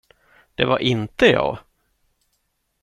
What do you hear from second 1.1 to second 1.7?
jag.